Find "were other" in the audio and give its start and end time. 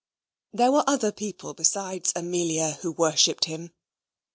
0.71-1.11